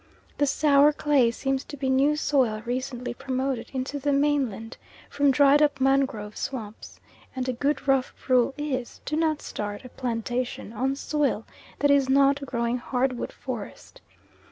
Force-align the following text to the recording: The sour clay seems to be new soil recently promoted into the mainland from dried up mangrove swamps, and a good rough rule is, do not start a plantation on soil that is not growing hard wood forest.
The 0.39 0.47
sour 0.47 0.91
clay 0.91 1.29
seems 1.29 1.63
to 1.65 1.77
be 1.77 1.87
new 1.87 2.15
soil 2.15 2.63
recently 2.65 3.13
promoted 3.13 3.69
into 3.71 3.99
the 3.99 4.11
mainland 4.11 4.77
from 5.11 5.29
dried 5.29 5.61
up 5.61 5.79
mangrove 5.79 6.35
swamps, 6.35 6.99
and 7.35 7.47
a 7.47 7.53
good 7.53 7.87
rough 7.87 8.11
rule 8.27 8.55
is, 8.57 8.99
do 9.05 9.15
not 9.15 9.43
start 9.43 9.85
a 9.85 9.89
plantation 9.89 10.73
on 10.73 10.95
soil 10.95 11.45
that 11.77 11.91
is 11.91 12.09
not 12.09 12.43
growing 12.47 12.79
hard 12.79 13.13
wood 13.19 13.31
forest. 13.31 14.01